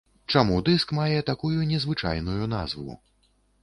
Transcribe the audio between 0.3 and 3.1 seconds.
Чаму дыск мае такую незвычайную назву?